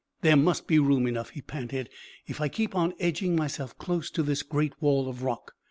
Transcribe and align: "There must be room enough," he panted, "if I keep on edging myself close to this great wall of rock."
"There 0.21 0.35
must 0.35 0.65
be 0.65 0.79
room 0.79 1.05
enough," 1.05 1.29
he 1.29 1.43
panted, 1.43 1.87
"if 2.25 2.41
I 2.41 2.47
keep 2.47 2.73
on 2.73 2.95
edging 2.99 3.35
myself 3.35 3.77
close 3.77 4.09
to 4.09 4.23
this 4.23 4.41
great 4.41 4.73
wall 4.81 5.07
of 5.07 5.21
rock." 5.21 5.53